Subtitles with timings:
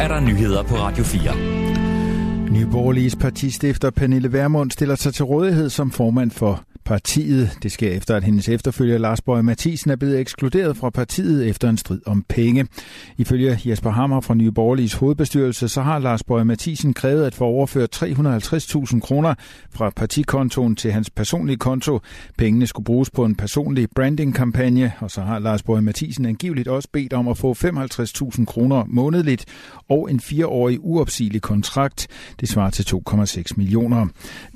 [0.00, 2.50] er der nyheder på Radio 4.
[2.52, 7.58] Nye Borgerliges partistifter Pernille Vermund stiller sig til rådighed som formand for partiet.
[7.62, 11.68] Det sker efter, at hendes efterfølger Lars Bøge Mathisen er blevet ekskluderet fra partiet efter
[11.68, 12.66] en strid om penge.
[13.18, 17.44] Ifølge Jesper Hammer fra Nye Borgerliges hovedbestyrelse, så har Lars Bøge Mathisen krævet at få
[17.44, 19.34] overført 350.000 kroner
[19.70, 22.00] fra partikontoen til hans personlige konto.
[22.38, 26.88] Pengene skulle bruges på en personlig brandingkampagne, og så har Lars Bøge Mathisen angiveligt også
[26.92, 29.44] bedt om at få 55.000 kroner månedligt
[29.88, 32.08] og en fireårig uopsigelig kontrakt.
[32.40, 34.06] Det svarer til 2,6 millioner.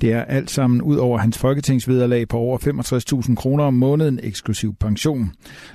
[0.01, 2.57] Det er alt sammen ud over hans folketingsvederlag på over
[3.27, 5.31] 65.000 kroner om måneden eksklusiv pension.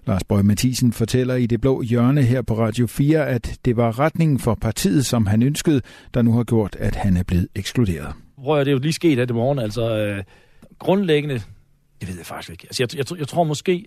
[0.07, 3.99] Lars Bøge Mathisen fortæller i det blå hjørne her på Radio 4, at det var
[3.99, 5.81] retningen for partiet, som han ønskede,
[6.15, 8.15] der nu har gjort, at han er blevet ekskluderet.
[8.45, 9.59] Prøv at det er jo lige sket af det morgen.
[9.59, 10.23] Altså, øh,
[10.79, 11.35] grundlæggende,
[12.01, 12.67] det ved jeg faktisk ikke.
[12.67, 13.87] Altså, jeg, jeg, jeg tror måske,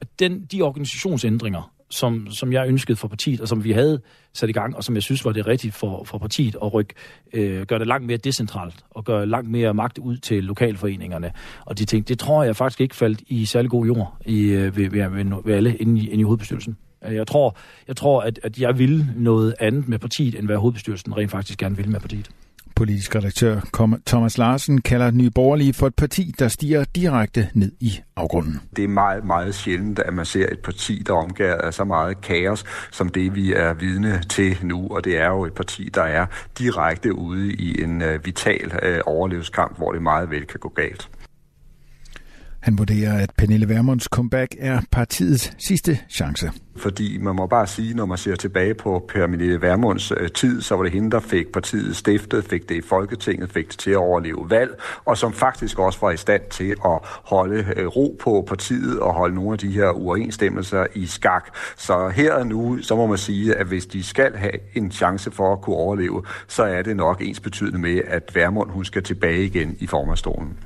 [0.00, 4.00] at den, de organisationsændringer, som, som jeg ønskede for partiet, og som vi havde
[4.32, 6.94] sat i gang, og som jeg synes var det rigtige for, for partiet at rykke,
[7.32, 11.32] øh, gøre det langt mere decentralt, og gøre langt mere magt ud til lokalforeningerne.
[11.64, 14.76] Og de ting, det tror jeg faktisk ikke faldt i særlig god jord i, øh,
[14.76, 16.76] ved, ved, ved, ved alle inde i, inde i hovedbestyrelsen.
[17.04, 17.56] Øh, jeg tror,
[17.88, 21.58] jeg tror at, at jeg vil noget andet med partiet, end hvad hovedbestyrelsen rent faktisk
[21.58, 22.30] gerne vil med partiet.
[22.76, 23.60] Politisk redaktør
[24.06, 28.60] Thomas Larsen kalder Nye Borgerlige for et parti, der stiger direkte ned i afgrunden.
[28.76, 32.20] Det er meget, meget sjældent, at man ser et parti, der omgiver af så meget
[32.20, 34.88] kaos, som det vi er vidne til nu.
[34.88, 36.26] Og det er jo et parti, der er
[36.58, 41.08] direkte ude i en uh, vital uh, overlevelseskamp, hvor det meget vel kan gå galt.
[42.60, 46.50] Han vurderer, at Pernille Vermunds comeback er partiets sidste chance.
[46.86, 50.76] Fordi man må bare sige, når man ser tilbage på Pernille Vermunds øh, tid, så
[50.76, 53.96] var det hende, der fik partiet stiftet, fik det i Folketinget, fik det til at
[53.96, 58.44] overleve valg, og som faktisk også var i stand til at holde øh, ro på
[58.48, 61.56] partiet og holde nogle af de her uoverensstemmelser i skak.
[61.76, 65.30] Så her og nu, så må man sige, at hvis de skal have en chance
[65.30, 69.02] for at kunne overleve, så er det nok ens betydende med, at Vermund hun skal
[69.02, 70.58] tilbage igen i formandsstolen.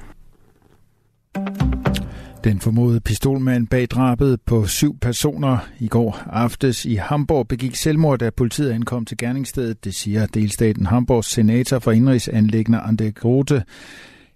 [2.45, 8.19] Den formodede pistolmand bag drabet på syv personer i går aftes i Hamburg begik selvmord,
[8.19, 9.84] da politiet ankom til gerningsstedet.
[9.84, 13.62] Det siger delstaten Hamburgs senator for indrigsanlæggende Ande Grote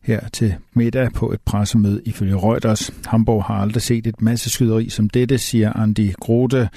[0.02, 2.94] her til middag på et pressemøde ifølge Reuters.
[3.06, 6.68] Hamburg har aldrig set et masseskyderi som dette, siger Andy Grote.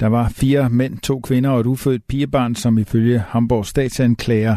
[0.00, 4.56] Der var fire mænd, to kvinder og et ufødt pigebarn, som ifølge Hamburgs statsanklager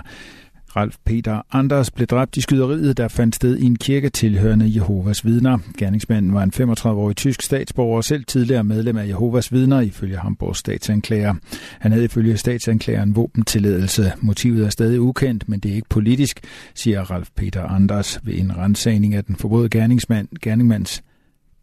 [0.76, 5.26] Ralf Peter Anders blev dræbt i skyderiet, der fandt sted i en kirke tilhørende Jehovas
[5.26, 5.58] vidner.
[5.78, 10.60] Gerningsmanden var en 35-årig tysk statsborger og selv tidligere medlem af Jehovas vidner ifølge Hamburgs
[10.60, 11.34] statsanklager.
[11.80, 14.12] Han havde ifølge statsanklageren våbentilladelse.
[14.22, 16.40] Motivet er stadig ukendt, men det er ikke politisk,
[16.76, 21.04] siger Ralf Peter Anders ved en rensagning af den forbudte gerningsmand, gerningsmands,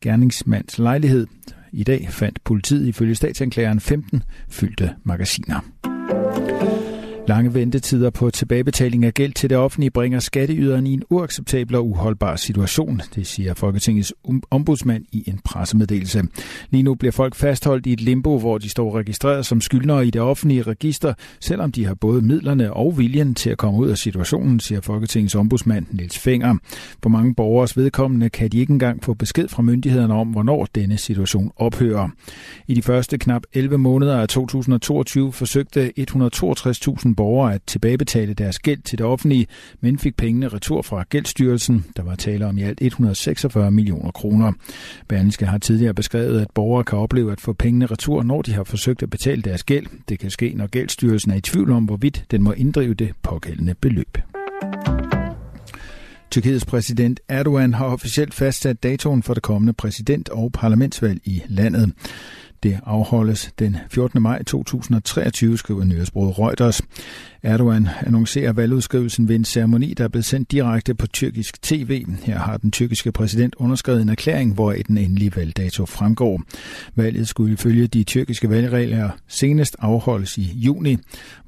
[0.00, 1.26] gerningsmands lejlighed.
[1.72, 5.60] I dag fandt politiet ifølge statsanklageren 15 fyldte magasiner.
[7.28, 11.88] Lange ventetider på tilbagebetaling af gæld til det offentlige bringer skatteyderen i en uacceptabel og
[11.88, 14.12] uholdbar situation, det siger Folketingets
[14.50, 16.22] ombudsmand i en pressemeddelelse.
[16.70, 20.10] Lige nu bliver folk fastholdt i et limbo, hvor de står registreret som skyldnere i
[20.10, 23.98] det offentlige register, selvom de har både midlerne og viljen til at komme ud af
[23.98, 26.56] situationen, siger Folketingets ombudsmand Niels Fenger.
[27.02, 30.98] For mange borgers vedkommende kan de ikke engang få besked fra myndighederne om, hvornår denne
[30.98, 32.08] situation ophører.
[32.68, 38.82] I de første knap 11 måneder af 2022 forsøgte 162.000 borgere at tilbagebetale deres gæld
[38.82, 39.46] til det offentlige,
[39.80, 41.84] men fik pengene retur fra Gældsstyrelsen.
[41.96, 44.52] Der var tale om i alt 146 millioner kroner.
[45.08, 48.64] Berlingske har tidligere beskrevet, at borgere kan opleve at få pengene retur, når de har
[48.64, 49.86] forsøgt at betale deres gæld.
[50.08, 53.74] Det kan ske, når Gældsstyrelsen er i tvivl om, hvorvidt den må inddrive det pågældende
[53.74, 54.18] beløb.
[56.30, 61.92] Tyrkiets præsident Erdogan har officielt fastsat datoen for det kommende præsident- og parlamentsvalg i landet.
[62.62, 64.22] Det afholdes den 14.
[64.22, 66.82] maj 2023, skriver nyhedsbruget Reuters.
[67.42, 72.04] Erdogan annoncerer valgudskrivelsen ved en ceremoni, der er blevet sendt direkte på tyrkisk tv.
[72.22, 76.42] Her har den tyrkiske præsident underskrevet en erklæring, hvor den endelige valgdato fremgår.
[76.94, 80.96] Valget skulle ifølge de tyrkiske valgregler senest afholdes i juni.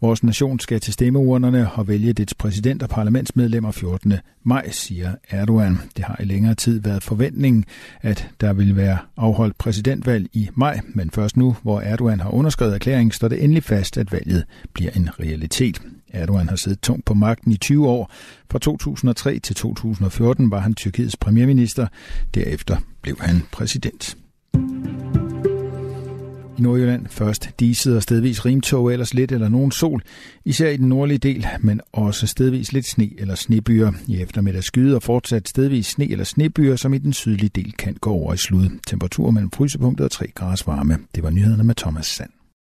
[0.01, 4.15] Vores nation skal til stemmeurnerne og vælge dets præsident og parlamentsmedlemmer 14.
[4.43, 5.79] maj, siger Erdogan.
[5.97, 7.65] Det har i længere tid været forventningen,
[8.03, 12.75] at der vil være afholdt præsidentvalg i maj, men først nu, hvor Erdogan har underskrevet
[12.75, 15.83] erklæringen, står det endelig fast, at valget bliver en realitet.
[16.09, 18.13] Erdogan har siddet tungt på magten i 20 år.
[18.51, 21.87] Fra 2003 til 2014 var han Tyrkiets premierminister.
[22.35, 24.17] Derefter blev han præsident.
[26.61, 30.03] Nordjylland først diset og stedvis rimtog, ellers lidt eller nogen sol,
[30.45, 33.93] især i den nordlige del, men også stedvis lidt sne eller snebyer.
[34.07, 37.95] I eftermiddag skyde og fortsat stedvis sne eller snebyer, som i den sydlige del kan
[38.01, 38.69] gå over i slud.
[38.87, 40.99] Temperatur mellem frysepunktet og 3 grader varme.
[41.15, 42.31] Det var nyhederne med Thomas Sand.